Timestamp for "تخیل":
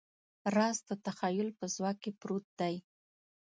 1.05-1.49